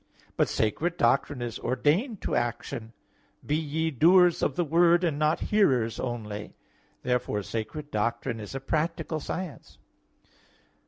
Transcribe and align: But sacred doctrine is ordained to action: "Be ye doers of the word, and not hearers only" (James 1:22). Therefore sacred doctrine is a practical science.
But 0.35 0.49
sacred 0.49 0.97
doctrine 0.97 1.43
is 1.43 1.59
ordained 1.59 2.21
to 2.23 2.33
action: 2.33 2.91
"Be 3.45 3.55
ye 3.55 3.91
doers 3.91 4.41
of 4.41 4.55
the 4.55 4.63
word, 4.65 5.03
and 5.03 5.19
not 5.19 5.41
hearers 5.41 5.99
only" 5.99 6.39
(James 6.39 6.49
1:22). 7.03 7.03
Therefore 7.03 7.43
sacred 7.43 7.91
doctrine 7.91 8.39
is 8.39 8.55
a 8.55 8.59
practical 8.59 9.19
science. 9.19 9.77